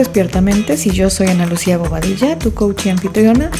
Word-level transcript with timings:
Despiertamente 0.00 0.76
y 0.82 0.90
yo 0.92 1.10
soy 1.10 1.26
Ana 1.26 1.44
Lucía 1.44 1.76
Bobadilla, 1.76 2.38
tu 2.38 2.54
coach 2.54 2.86
y 2.86 2.88
anfitriona. 2.88 3.50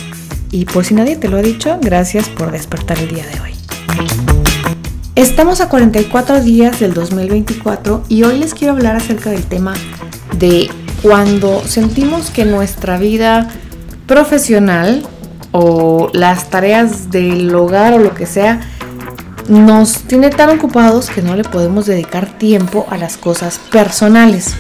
Y 0.51 0.65
por 0.65 0.87
si 0.87 0.95
nadie 0.95 1.17
te 1.17 1.29
lo 1.29 1.37
ha 1.37 1.43
dicho, 1.43 1.79
gracias 1.83 2.31
por 2.31 2.51
despertar 2.51 2.99
el 2.99 3.09
día 3.09 3.27
de 3.27 3.41
hoy. 3.43 3.51
Estamos 5.17 5.61
a 5.61 5.69
44 5.69 6.41
días 6.41 6.81
del 6.81 6.95
2024 6.95 8.05
y 8.09 8.23
hoy 8.23 8.39
les 8.39 8.55
quiero 8.55 8.73
hablar 8.73 8.97
acerca 8.97 9.29
del 9.29 9.43
tema 9.43 9.75
de 10.39 10.71
cuando 11.03 11.63
sentimos 11.67 12.31
que 12.31 12.47
nuestra 12.47 12.97
vida 12.97 13.51
profesional 14.07 15.03
o 15.53 16.09
las 16.15 16.49
tareas 16.49 17.11
del 17.11 17.55
hogar 17.55 17.93
o 17.93 17.99
lo 17.99 18.15
que 18.15 18.25
sea 18.25 18.63
nos 19.47 20.05
tiene 20.05 20.31
tan 20.31 20.49
ocupados 20.49 21.11
que 21.11 21.21
no 21.21 21.37
le 21.37 21.45
podemos 21.45 21.85
dedicar 21.85 22.39
tiempo 22.39 22.87
a 22.89 22.97
las 22.97 23.19
cosas 23.19 23.61
personales. 23.71 24.55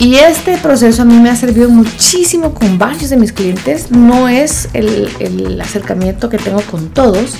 Y 0.00 0.14
este 0.14 0.56
proceso 0.56 1.02
a 1.02 1.04
mí 1.04 1.14
me 1.18 1.28
ha 1.28 1.36
servido 1.36 1.68
muchísimo 1.68 2.54
con 2.54 2.78
varios 2.78 3.10
de 3.10 3.18
mis 3.18 3.34
clientes. 3.34 3.90
No 3.90 4.28
es 4.28 4.70
el, 4.72 5.60
acercamiento 5.60 6.30
que 6.30 6.38
tengo 6.38 6.62
con 6.62 6.88
todos, 6.88 7.34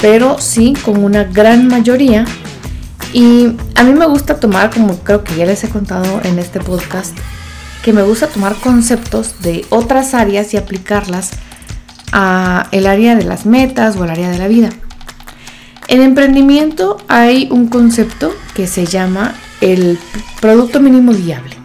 pero 0.00 0.40
sí 0.40 0.74
con 0.84 1.04
una 1.04 1.22
gran 1.22 1.68
mayoría. 1.68 2.24
Y 3.12 3.52
a 3.76 3.84
mí 3.84 3.92
me 3.92 4.06
gusta 4.06 4.40
tomar, 4.40 4.70
como 4.70 4.98
creo 4.98 5.22
que 5.22 5.36
ya 5.36 5.46
les 5.46 5.62
he 5.62 5.68
contado 5.68 6.20
en 6.24 6.40
este 6.40 6.58
podcast, 6.58 7.16
que 7.84 7.92
me 7.92 8.02
gusta 8.02 8.26
tomar 8.26 8.56
conceptos 8.56 9.40
de 9.42 9.64
otras 9.68 10.12
áreas 10.12 10.52
y 10.52 10.56
aplicarlas 10.56 11.30
a 12.10 12.66
el 12.72 12.88
área 12.88 13.14
de 13.14 13.22
las 13.22 13.46
metas 13.46 13.94
o 13.94 14.02
el 14.02 14.10
área 14.10 14.30
de 14.30 14.38
la 14.38 14.48
vida. 14.48 14.70
En 15.86 16.02
emprendimiento 16.02 16.96
hay 17.06 17.46
un 17.52 17.68
concepto 17.68 18.34
que 18.54 18.66
se 18.66 18.84
llama 18.84 19.36
el 19.60 19.96
producto 20.40 20.80
mínimo 20.80 21.12
viable 21.12 21.59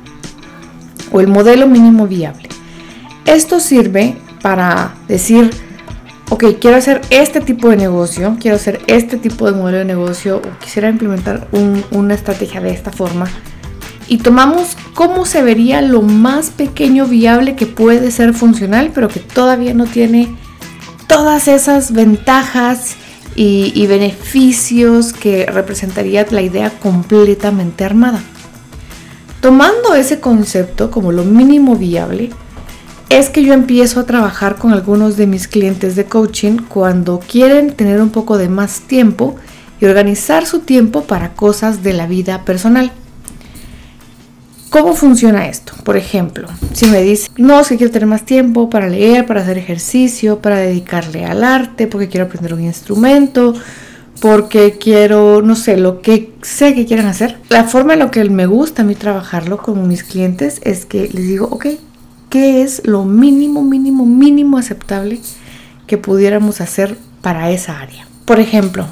o 1.15 1.21
el 1.21 1.27
modelo 1.27 1.65
mínimo 1.65 2.07
viable. 2.07 2.49
Esto 3.25 3.61
sirve 3.61 4.17
para 4.41 4.95
decir, 5.07 5.49
ok, 6.29 6.43
quiero 6.59 6.75
hacer 6.75 6.99
este 7.09 7.39
tipo 7.39 7.69
de 7.69 7.77
negocio, 7.77 8.35
quiero 8.37 8.57
hacer 8.57 8.81
este 8.87 9.15
tipo 9.15 9.49
de 9.49 9.57
modelo 9.57 9.77
de 9.77 9.85
negocio 9.85 10.41
o 10.43 10.59
quisiera 10.59 10.89
implementar 10.89 11.47
una 11.91 12.13
estrategia 12.13 12.59
de 12.59 12.71
esta 12.71 12.91
forma. 12.91 13.27
Y 14.09 14.17
tomamos 14.17 14.75
cómo 14.93 15.25
se 15.25 15.41
vería 15.41 15.81
lo 15.81 16.01
más 16.01 16.49
pequeño 16.49 17.05
viable 17.05 17.55
que 17.55 17.65
puede 17.65 18.11
ser 18.11 18.33
funcional, 18.33 18.91
pero 18.93 19.07
que 19.07 19.21
todavía 19.21 19.73
no 19.73 19.85
tiene 19.85 20.35
todas 21.07 21.47
esas 21.47 21.93
ventajas 21.93 22.97
y, 23.37 23.71
y 23.73 23.87
beneficios 23.87 25.13
que 25.13 25.45
representaría 25.45 26.27
la 26.29 26.41
idea 26.41 26.71
completamente 26.71 27.85
armada. 27.85 28.21
Tomando 29.45 29.93
ese 29.93 30.19
concepto 30.19 30.89
como 30.89 31.11
lo 31.11 31.23
mínimo 31.23 31.75
viable, 31.75 32.31
es 33.09 33.29
que 33.29 33.43
yo 33.43 33.53
empiezo 33.53 33.99
a 33.99 34.07
trabajar 34.07 34.55
con 34.55 34.73
algunos 34.73 35.17
de 35.17 35.27
mis 35.27 35.47
clientes 35.47 35.95
de 35.95 36.05
coaching 36.05 36.57
cuando 36.67 37.19
quieren 37.19 37.71
tener 37.73 38.01
un 38.01 38.09
poco 38.09 38.39
de 38.39 38.49
más 38.49 38.79
tiempo 38.87 39.35
y 39.79 39.85
organizar 39.85 40.47
su 40.47 40.61
tiempo 40.61 41.03
para 41.03 41.33
cosas 41.33 41.83
de 41.83 41.93
la 41.93 42.07
vida 42.07 42.43
personal. 42.43 42.91
¿Cómo 44.71 44.95
funciona 44.95 45.47
esto? 45.47 45.73
Por 45.83 45.95
ejemplo, 45.95 46.47
si 46.73 46.87
me 46.87 47.03
dice, 47.03 47.29
no, 47.37 47.59
es 47.59 47.67
que 47.67 47.77
quiero 47.77 47.93
tener 47.93 48.07
más 48.07 48.25
tiempo 48.25 48.67
para 48.71 48.89
leer, 48.89 49.27
para 49.27 49.41
hacer 49.41 49.59
ejercicio, 49.59 50.39
para 50.39 50.57
dedicarle 50.57 51.23
al 51.23 51.43
arte, 51.43 51.85
porque 51.85 52.09
quiero 52.09 52.25
aprender 52.25 52.55
un 52.55 52.63
instrumento, 52.63 53.53
porque 54.21 54.77
quiero, 54.79 55.41
no 55.41 55.55
sé, 55.55 55.77
lo 55.77 56.01
que 56.01 56.33
sé 56.41 56.73
que 56.73 56.85
quieran 56.85 57.07
hacer. 57.07 57.39
La 57.49 57.65
forma 57.65 57.93
en 57.93 57.99
la 57.99 58.11
que 58.11 58.23
me 58.29 58.45
gusta 58.45 58.81
a 58.81 58.85
mí 58.85 58.95
trabajarlo 58.95 59.57
con 59.57 59.87
mis 59.87 60.03
clientes 60.03 60.61
es 60.63 60.85
que 60.85 61.09
les 61.13 61.27
digo, 61.27 61.47
ok, 61.51 61.67
¿qué 62.29 62.61
es 62.61 62.81
lo 62.85 63.05
mínimo, 63.05 63.61
mínimo, 63.61 64.05
mínimo 64.05 64.57
aceptable 64.57 65.19
que 65.87 65.97
pudiéramos 65.97 66.61
hacer 66.61 66.97
para 67.21 67.51
esa 67.51 67.79
área? 67.79 68.07
Por 68.25 68.39
ejemplo, 68.39 68.87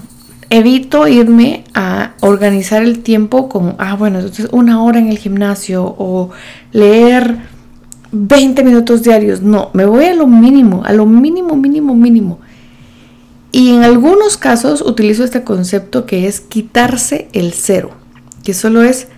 evito 0.50 1.08
irme 1.08 1.64
a 1.74 2.14
organizar 2.20 2.84
el 2.84 3.00
tiempo 3.00 3.50
con, 3.50 3.76
ah, 3.80 3.96
bueno, 3.96 4.20
entonces 4.20 4.48
una 4.52 4.84
hora 4.84 5.00
en 5.00 5.08
el 5.08 5.18
gimnasio 5.18 5.84
o 5.84 6.30
leer 6.72 7.38
20 8.12 8.64
minutos 8.64 9.02
diarios. 9.02 9.42
No, 9.42 9.72
me 9.74 9.86
voy 9.86 10.06
a 10.06 10.14
lo 10.14 10.28
mínimo, 10.28 10.84
a 10.86 10.94
lo 10.94 11.06
mínimo, 11.06 11.56
mínimo, 11.56 11.96
mínimo. 11.96 12.40
Y 13.56 13.70
en 13.70 13.84
algunos 13.84 14.36
casos 14.36 14.82
utilizo 14.82 15.24
este 15.24 15.44
concepto 15.44 16.08
que 16.08 16.28
es 16.28 16.42
quitarse 16.42 17.30
el 17.34 17.54
cero, 17.54 17.92
que 18.44 18.56
solo 18.56 18.82
es, 18.82 19.10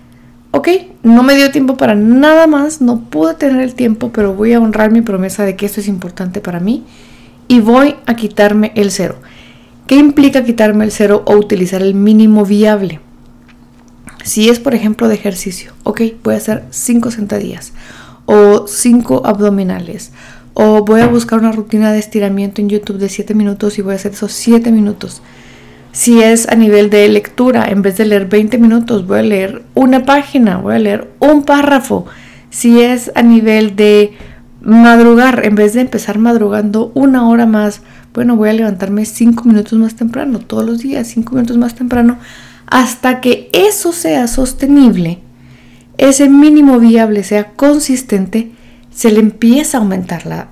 ok, 0.52 0.68
no 1.04 1.24
me 1.24 1.36
dio 1.36 1.52
tiempo 1.52 1.78
para 1.78 1.96
nada 1.96 2.46
más, 2.46 2.82
no 2.82 3.00
pude 3.00 3.36
tener 3.36 3.62
el 3.62 3.76
tiempo, 3.76 4.12
pero 4.12 4.34
voy 4.34 4.52
a 4.52 4.60
honrar 4.60 4.92
mi 4.92 5.00
promesa 5.00 5.46
de 5.46 5.56
que 5.56 5.66
esto 5.66 5.80
es 5.80 5.88
importante 5.88 6.42
para 6.42 6.60
mí 6.60 6.84
y 7.48 7.62
voy 7.62 7.96
a 8.08 8.18
quitarme 8.18 8.74
el 8.76 8.92
cero. 8.92 9.16
¿Qué 9.88 9.96
implica 9.96 10.44
quitarme 10.44 10.84
el 10.84 10.92
cero 10.92 11.24
o 11.26 11.38
utilizar 11.38 11.82
el 11.82 11.96
mínimo 11.96 12.44
viable? 12.44 13.00
Si 14.26 14.50
es, 14.50 14.60
por 14.60 14.76
ejemplo, 14.76 15.08
de 15.08 15.16
ejercicio, 15.16 15.72
ok, 15.84 16.02
voy 16.26 16.34
a 16.34 16.40
hacer 16.40 16.66
5 16.72 17.10
sentadillas 17.10 17.72
o 18.26 18.68
5 18.68 19.22
abdominales 19.24 20.12
o 20.56 20.84
voy 20.84 21.02
a 21.02 21.08
buscar 21.08 21.40
una 21.40 21.52
rutina 21.52 21.92
de 21.92 22.00
estiramiento 22.00 22.62
en 22.62 22.70
YouTube 22.70 22.98
de 22.98 23.10
7 23.10 23.36
minutos 23.36 23.78
y 23.78 23.82
voy 23.82 23.92
a 23.92 23.98
hacer 23.98 24.14
esos 24.14 24.32
7 24.32 24.72
minutos. 24.72 25.22
Si 25.92 26.22
es 26.22 26.48
a 26.48 26.56
nivel 26.56 26.90
de 26.90 27.08
lectura, 27.10 27.66
en 27.70 27.82
vez 27.82 27.98
de 27.98 28.06
leer 28.06 28.28
20 28.28 28.58
minutos, 28.58 29.06
voy 29.06 29.20
a 29.20 29.22
leer 29.22 29.64
una 29.76 30.04
página, 30.04 30.58
voy 30.58 30.76
a 30.76 30.80
leer 30.80 31.12
un 31.20 31.44
párrafo. 31.44 32.06
Si 32.50 32.82
es 32.82 33.12
a 33.16 33.22
nivel 33.22 33.76
de 33.76 34.14
madrugar, 34.62 35.46
en 35.46 35.56
vez 35.56 35.74
de 35.74 35.82
empezar 35.82 36.20
madrugando 36.20 36.92
una 36.96 37.28
hora 37.28 37.46
más, 37.46 37.82
bueno, 38.14 38.38
voy 38.38 38.48
a 38.50 38.54
levantarme 38.54 39.06
5 39.06 39.44
minutos 39.44 39.78
más 39.78 39.96
temprano, 39.96 40.40
todos 40.40 40.66
los 40.66 40.80
días, 40.80 41.08
5 41.08 41.36
minutos 41.36 41.58
más 41.58 41.76
temprano, 41.76 42.18
hasta 42.66 43.20
que 43.20 43.50
eso 43.52 43.92
sea 43.92 44.28
sostenible, 44.28 45.20
ese 45.98 46.30
mínimo 46.30 46.80
viable 46.80 47.24
sea 47.24 47.52
consistente 47.52 48.52
se 48.96 49.12
le 49.12 49.20
empieza 49.20 49.78
a 49.78 49.82
aumentar 49.82 50.26
la, 50.26 50.48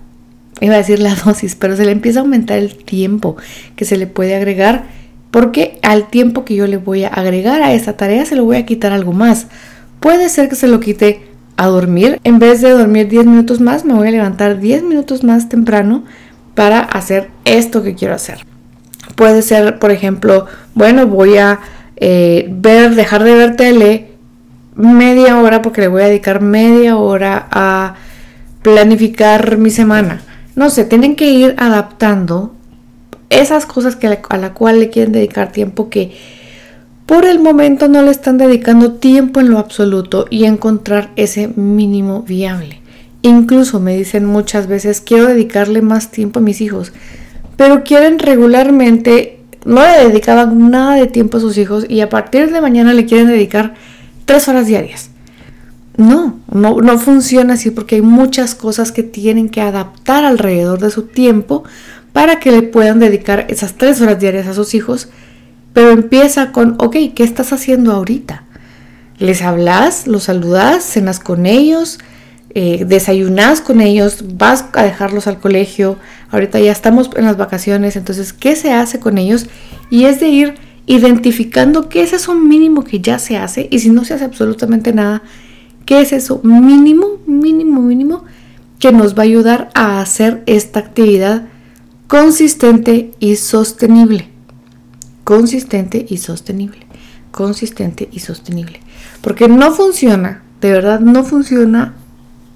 iba 0.61 0.75
a 0.75 0.77
decir 0.77 0.99
la 0.99 1.15
dosis, 1.25 1.55
pero 1.55 1.75
se 1.75 1.85
le 1.85 1.91
empieza 1.91 2.19
a 2.19 2.23
aumentar 2.23 2.59
el 2.59 2.75
tiempo 2.75 3.37
que 3.75 3.85
se 3.85 3.97
le 3.97 4.05
puede 4.05 4.35
agregar, 4.35 4.83
porque 5.31 5.79
al 5.81 6.09
tiempo 6.09 6.45
que 6.45 6.55
yo 6.55 6.67
le 6.67 6.77
voy 6.77 7.05
a 7.05 7.07
agregar 7.07 7.63
a 7.63 7.73
esta 7.73 7.97
tarea 7.97 8.25
se 8.25 8.35
le 8.35 8.41
voy 8.41 8.57
a 8.57 8.65
quitar 8.65 8.91
algo 8.91 9.13
más. 9.13 9.47
Puede 9.99 10.29
ser 10.29 10.49
que 10.49 10.55
se 10.55 10.67
lo 10.67 10.79
quite 10.79 11.21
a 11.55 11.67
dormir, 11.67 12.19
en 12.23 12.39
vez 12.39 12.61
de 12.61 12.71
dormir 12.71 13.07
10 13.07 13.25
minutos 13.25 13.61
más, 13.61 13.85
me 13.85 13.93
voy 13.93 14.09
a 14.09 14.11
levantar 14.11 14.59
10 14.59 14.83
minutos 14.83 15.23
más 15.23 15.49
temprano 15.49 16.03
para 16.55 16.79
hacer 16.79 17.29
esto 17.45 17.81
que 17.81 17.95
quiero 17.95 18.13
hacer. 18.13 18.45
Puede 19.15 19.41
ser, 19.41 19.79
por 19.79 19.91
ejemplo, 19.91 20.47
bueno, 20.75 21.07
voy 21.07 21.37
a 21.37 21.59
eh, 21.95 22.47
ver, 22.49 22.95
dejar 22.95 23.23
de 23.23 23.35
ver 23.35 23.55
tele 23.55 24.09
media 24.75 25.39
hora 25.39 25.61
porque 25.61 25.81
le 25.81 25.87
voy 25.87 26.01
a 26.01 26.07
dedicar 26.07 26.41
media 26.41 26.97
hora 26.97 27.47
a 27.51 27.95
planificar 28.63 29.57
mi 29.57 29.69
semana. 29.69 30.22
No 30.56 30.69
sé, 30.69 30.85
tienen 30.85 31.16
que 31.16 31.29
ir 31.29 31.56
adaptando 31.57 32.56
esas 33.29 33.66
cosas 33.66 33.96
que 33.96 34.07
a 34.07 34.38
la 34.38 34.53
cual 34.53 34.79
le 34.79 34.90
quieren 34.90 35.12
dedicar 35.12 35.51
tiempo 35.51 35.90
que 35.90 36.16
por 37.06 37.25
el 37.25 37.40
momento 37.40 37.88
no 37.90 38.01
le 38.01 38.12
están 38.12 38.38
dedicando 38.38 38.94
tiempo 38.94 39.40
en 39.40 39.51
lo 39.51 39.59
absoluto 39.59 40.25
y 40.29 40.46
encontrar 40.46 41.12
ese 41.16 41.50
mínimo 41.50 42.22
viable. 42.24 42.79
Incluso 43.22 43.79
me 43.79 43.96
dicen 43.97 44.25
muchas 44.25 44.68
veces, 44.68 45.01
quiero 45.01 45.28
dedicarle 45.28 45.81
más 45.81 46.12
tiempo 46.12 46.40
a 46.40 46.41
mis 46.41 46.62
hijos, 46.62 46.94
pero 47.57 47.84
quieren 47.84 48.19
regularmente, 48.19 49.40
no 49.66 49.81
le 49.81 50.07
dedicaban 50.07 50.71
nada 50.71 50.95
de 50.95 51.07
tiempo 51.07 51.38
a 51.38 51.42
sus 51.42 51.57
hijos 51.57 51.86
y 51.89 52.01
a 52.01 52.09
partir 52.09 52.51
de 52.51 52.62
mañana 52.62 52.94
le 52.94 53.06
quieren 53.06 53.27
dedicar 53.27 53.74
tres 54.25 54.48
horas 54.48 54.68
diarias. 54.68 55.09
No, 55.95 56.40
no, 56.51 56.98
funciona 56.98 57.54
así 57.54 57.69
porque 57.69 57.95
hay 57.95 58.01
muchas 58.01 58.56
cosas 58.56 58.92
que 58.92 59.04
tienen 59.04 59.50
que 59.50 59.62
adaptar 59.62 60.25
alrededor 60.25 60.80
de 60.80 60.90
su 60.90 61.04
tiempo 61.04 61.63
para 62.13 62.40
que 62.40 62.51
le 62.51 62.63
puedan 62.63 63.00
dedicar 63.00 63.45
esas 63.50 63.75
tres 63.75 64.01
horas 64.01 64.19
diarias 64.19 64.48
a 64.48 64.54
sus 64.54 64.74
hijos. 64.74 65.10
Pero 65.74 65.92
empieza 65.92 66.51
con, 66.51 66.75
ok, 66.80 66.95
¿qué 67.16 67.24
estás 67.24 67.54
haciendo 67.54 67.92
ahorita? 67.92 68.44
Les 69.19 69.42
hablas, 69.44 70.07
los 70.07 70.24
saludas, 70.24 70.84
cenas 70.84 71.19
con 71.19 71.45
ellos, 71.45 72.00
eh, 72.56 72.86
desayunas 72.88 73.62
con 73.62 73.81
ellos, 73.81 74.24
vas 74.36 74.66
a 74.74 74.84
dejarlos 74.84 75.28
al 75.28 75.40
colegio. 75.40 75.98
Ahorita 76.31 76.60
ya 76.60 76.72
estamos 76.72 77.10
en 77.16 77.25
las 77.25 77.38
vacaciones, 77.38 77.95
entonces, 77.95 78.34
¿qué 78.34 78.56
se 78.56 78.74
hace 78.74 79.00
con 79.00 79.18
ellos? 79.18 79.48
Y 79.90 80.06
es 80.06 80.19
de 80.19 80.30
ir 80.30 80.56
identificando 80.86 81.88
qué 81.88 82.04
es 82.04 82.13
eso 82.13 82.36
mínimo 82.36 82.84
que 82.84 83.00
ya 83.00 83.19
se 83.19 83.38
hace 83.38 83.68
y 83.72 83.80
si 83.80 83.90
no 83.90 84.04
se 84.04 84.16
hace 84.16 84.25
absolutamente 84.25 84.92
nada, 84.92 85.24
¿Qué 85.85 86.01
es 86.01 86.13
eso? 86.13 86.39
Mínimo, 86.44 87.18
mínimo, 87.25 87.81
mínimo 87.81 88.24
que 88.80 88.91
nos 88.91 89.15
va 89.18 89.19
a 89.19 89.25
ayudar 89.25 89.69
a 89.75 90.01
hacer 90.01 90.44
esta 90.45 90.80
actividad 90.80 91.44
consistente 92.07 93.12
y 93.19 93.38
sostenible. 93.38 94.30
Consistente 95.24 96.06
y 96.07 96.18
sostenible. 96.18 96.85
Consistente 97.31 98.09
y 98.12 98.19
sostenible. 98.19 98.81
Porque 99.21 99.47
no 99.47 99.71
funciona, 99.71 100.44
de 100.62 100.71
verdad 100.71 101.00
no 101.00 101.24
funciona 101.24 101.94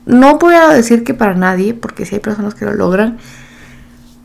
No 0.06 0.38
voy 0.38 0.56
a 0.56 0.70
decir 0.70 1.04
que 1.04 1.14
para 1.14 1.34
nadie, 1.34 1.74
porque 1.74 2.06
sí 2.06 2.16
hay 2.16 2.22
personas 2.22 2.56
que 2.56 2.66
lo 2.66 2.74
logran, 2.74 3.18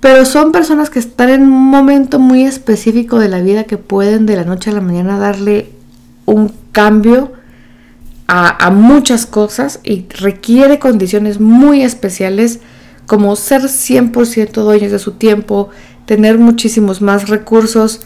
pero 0.00 0.24
son 0.24 0.50
personas 0.50 0.90
que 0.90 0.98
están 0.98 1.30
en 1.30 1.42
un 1.42 1.70
momento 1.70 2.18
muy 2.18 2.44
específico 2.44 3.20
de 3.20 3.28
la 3.28 3.40
vida 3.40 3.64
que 3.64 3.78
pueden 3.78 4.26
de 4.26 4.36
la 4.36 4.44
noche 4.44 4.70
a 4.70 4.74
la 4.74 4.80
mañana 4.80 5.18
darle 5.18 5.70
un 6.26 6.52
cambio 6.72 7.32
a, 8.26 8.70
muchas 8.70 9.26
cosas 9.26 9.80
y 9.82 10.06
requiere 10.08 10.78
condiciones 10.78 11.40
muy 11.40 11.82
especiales 11.82 12.60
como 13.06 13.36
ser 13.36 13.62
100% 13.62 14.52
dueños 14.52 14.90
de 14.90 14.98
su 14.98 15.12
tiempo, 15.12 15.68
tener 16.06 16.38
muchísimos 16.38 17.02
más 17.02 17.28
recursos 17.28 18.00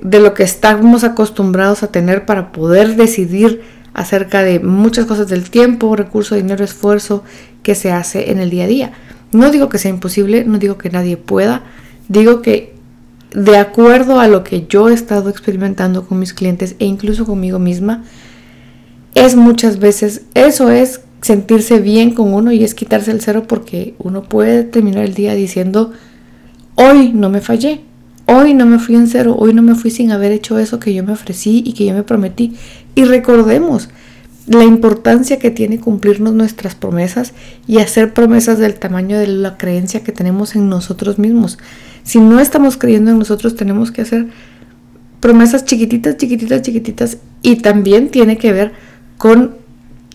de 0.00 0.20
lo 0.20 0.34
que 0.34 0.42
estamos 0.42 1.04
acostumbrados 1.04 1.82
a 1.82 1.88
tener 1.88 2.26
para 2.26 2.52
poder 2.52 2.96
decidir 2.96 3.62
acerca 3.94 4.42
de 4.42 4.60
muchas 4.60 5.06
cosas 5.06 5.28
del 5.28 5.50
tiempo, 5.50 5.96
recurso, 5.96 6.34
dinero, 6.34 6.64
esfuerzo 6.64 7.24
que 7.62 7.74
se 7.74 7.92
hace 7.92 8.30
en 8.30 8.38
el 8.38 8.50
día 8.50 8.64
a 8.64 8.68
día. 8.68 8.92
No 9.32 9.50
digo 9.50 9.68
que 9.68 9.78
sea 9.78 9.90
imposible, 9.90 10.44
no 10.44 10.58
digo 10.58 10.78
que 10.78 10.90
nadie 10.90 11.16
pueda, 11.16 11.62
digo 12.08 12.42
que 12.42 12.74
de 13.34 13.56
acuerdo 13.56 14.20
a 14.20 14.28
lo 14.28 14.44
que 14.44 14.66
yo 14.66 14.88
he 14.88 14.94
estado 14.94 15.30
experimentando 15.30 16.06
con 16.06 16.18
mis 16.18 16.34
clientes 16.34 16.76
e 16.78 16.84
incluso 16.84 17.24
conmigo 17.24 17.58
misma, 17.58 18.04
es 19.24 19.36
muchas 19.36 19.78
veces, 19.78 20.22
eso 20.34 20.70
es 20.70 21.00
sentirse 21.20 21.78
bien 21.78 22.12
con 22.12 22.34
uno 22.34 22.50
y 22.52 22.64
es 22.64 22.74
quitarse 22.74 23.12
el 23.12 23.20
cero 23.20 23.44
porque 23.46 23.94
uno 23.98 24.24
puede 24.24 24.64
terminar 24.64 25.04
el 25.04 25.14
día 25.14 25.34
diciendo, 25.34 25.92
hoy 26.74 27.12
no 27.12 27.30
me 27.30 27.40
fallé, 27.40 27.82
hoy 28.26 28.54
no 28.54 28.66
me 28.66 28.78
fui 28.78 28.96
en 28.96 29.06
cero, 29.06 29.36
hoy 29.38 29.54
no 29.54 29.62
me 29.62 29.76
fui 29.76 29.90
sin 29.90 30.10
haber 30.10 30.32
hecho 30.32 30.58
eso 30.58 30.80
que 30.80 30.92
yo 30.92 31.04
me 31.04 31.12
ofrecí 31.12 31.62
y 31.64 31.74
que 31.74 31.86
yo 31.86 31.94
me 31.94 32.02
prometí. 32.02 32.54
Y 32.94 33.04
recordemos 33.04 33.88
la 34.46 34.64
importancia 34.64 35.38
que 35.38 35.52
tiene 35.52 35.78
cumplirnos 35.78 36.34
nuestras 36.34 36.74
promesas 36.74 37.32
y 37.68 37.78
hacer 37.78 38.12
promesas 38.12 38.58
del 38.58 38.74
tamaño 38.74 39.18
de 39.18 39.28
la 39.28 39.56
creencia 39.56 40.02
que 40.02 40.10
tenemos 40.10 40.56
en 40.56 40.68
nosotros 40.68 41.20
mismos. 41.20 41.58
Si 42.02 42.18
no 42.18 42.40
estamos 42.40 42.76
creyendo 42.76 43.12
en 43.12 43.18
nosotros, 43.20 43.54
tenemos 43.54 43.92
que 43.92 44.02
hacer 44.02 44.26
promesas 45.20 45.64
chiquititas, 45.64 46.16
chiquititas, 46.16 46.62
chiquititas. 46.62 47.18
Y 47.42 47.56
también 47.56 48.10
tiene 48.10 48.38
que 48.38 48.52
ver 48.52 48.72
con 49.22 49.54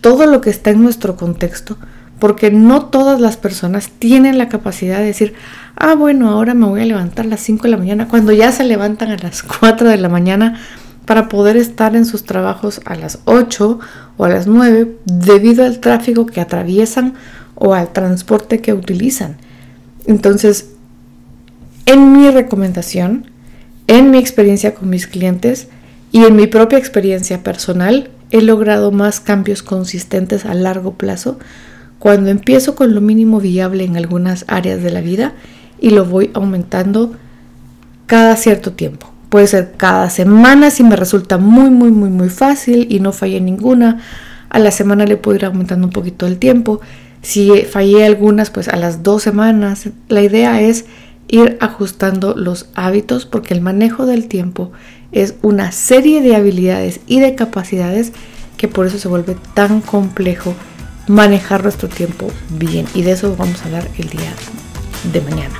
todo 0.01 0.25
lo 0.25 0.41
que 0.41 0.49
está 0.49 0.71
en 0.71 0.83
nuestro 0.83 1.15
contexto. 1.15 1.77
Porque 2.19 2.51
no 2.51 2.87
todas 2.87 3.21
las 3.21 3.37
personas 3.37 3.89
tienen 3.99 4.37
la 4.37 4.49
capacidad 4.49 4.97
de 4.97 5.05
decir, 5.05 5.33
ah, 5.77 5.95
bueno, 5.95 6.29
ahora 6.29 6.53
me 6.53 6.65
voy 6.65 6.81
a 6.81 6.85
levantar 6.85 7.25
a 7.25 7.29
las 7.29 7.39
5 7.39 7.63
de 7.63 7.69
la 7.69 7.77
mañana, 7.77 8.09
cuando 8.09 8.33
ya 8.33 8.51
se 8.51 8.65
levantan 8.65 9.11
a 9.11 9.17
las 9.17 9.43
4 9.43 9.87
de 9.87 9.95
la 9.95 10.09
mañana 10.09 10.59
para 11.05 11.29
poder 11.29 11.55
estar 11.55 11.95
en 11.95 12.03
sus 12.03 12.25
trabajos 12.25 12.81
a 12.83 12.95
las 12.95 13.19
8 13.23 13.79
o 14.17 14.25
a 14.25 14.29
las 14.29 14.45
9 14.45 14.97
debido 15.05 15.63
al 15.63 15.79
tráfico 15.79 16.25
que 16.25 16.41
atraviesan 16.41 17.13
o 17.55 17.73
al 17.73 17.93
transporte 17.93 18.59
que 18.59 18.73
utilizan. 18.73 19.37
Entonces, 20.05 20.71
en 21.85 22.11
mi 22.11 22.29
recomendación, 22.29 23.31
en 23.87 24.11
mi 24.11 24.17
experiencia 24.17 24.75
con 24.75 24.89
mis 24.89 25.07
clientes 25.07 25.69
y 26.11 26.25
en 26.25 26.35
mi 26.35 26.47
propia 26.47 26.77
experiencia 26.77 27.41
personal, 27.41 28.09
he 28.31 28.41
logrado 28.41 28.91
más 28.91 29.19
cambios 29.19 29.63
consistentes 29.63 30.45
a 30.45 30.53
largo 30.53 30.93
plazo 30.93 31.39
cuando 31.99 32.29
empiezo 32.29 32.75
con 32.75 32.93
lo 32.93 33.01
mínimo 33.01 33.39
viable 33.39 33.83
en 33.83 33.97
algunas 33.97 34.45
áreas 34.47 34.83
de 34.83 34.91
la 34.91 35.01
vida 35.01 35.33
y 35.79 35.91
lo 35.91 36.05
voy 36.05 36.29
aumentando 36.33 37.13
cada 38.05 38.35
cierto 38.35 38.73
tiempo. 38.73 39.11
Puede 39.29 39.47
ser 39.47 39.73
cada 39.75 40.09
semana 40.09 40.69
si 40.69 40.83
me 40.83 40.95
resulta 40.95 41.37
muy, 41.37 41.69
muy, 41.69 41.91
muy, 41.91 42.09
muy 42.09 42.29
fácil 42.29 42.87
y 42.89 42.99
no 42.99 43.11
fallé 43.11 43.41
ninguna. 43.41 43.99
A 44.49 44.59
la 44.59 44.71
semana 44.71 45.05
le 45.05 45.17
puedo 45.17 45.35
ir 45.35 45.45
aumentando 45.45 45.87
un 45.87 45.93
poquito 45.93 46.25
el 46.27 46.37
tiempo. 46.37 46.79
Si 47.21 47.63
fallé 47.63 48.05
algunas, 48.05 48.51
pues 48.51 48.69
a 48.69 48.77
las 48.77 49.03
dos 49.03 49.23
semanas. 49.23 49.89
La 50.07 50.21
idea 50.21 50.61
es 50.61 50.85
ir 51.27 51.57
ajustando 51.59 52.35
los 52.35 52.67
hábitos 52.75 53.25
porque 53.25 53.53
el 53.53 53.61
manejo 53.61 54.05
del 54.05 54.27
tiempo 54.27 54.71
es 55.11 55.35
una 55.41 55.71
serie 55.71 56.21
de 56.21 56.35
habilidades 56.35 56.99
y 57.07 57.19
de 57.19 57.35
capacidades 57.35 58.11
que 58.57 58.67
por 58.67 58.87
eso 58.87 58.97
se 58.97 59.07
vuelve 59.07 59.35
tan 59.53 59.81
complejo 59.81 60.53
manejar 61.07 61.63
nuestro 61.63 61.87
tiempo 61.87 62.29
bien 62.49 62.85
y 62.93 63.03
de 63.03 63.11
eso 63.11 63.35
vamos 63.37 63.61
a 63.61 63.65
hablar 63.65 63.87
el 63.97 64.09
día 64.09 64.33
de 65.11 65.21
mañana. 65.21 65.55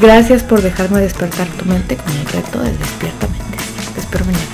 Gracias 0.00 0.42
por 0.42 0.60
dejarme 0.60 1.00
despertar 1.00 1.46
tu 1.48 1.64
mente 1.66 1.96
con 1.96 2.12
el 2.12 2.26
reto 2.26 2.60
de 2.60 2.76
despiertamente 2.76 3.58
Te 3.94 4.00
espero 4.00 4.24
mañana. 4.24 4.44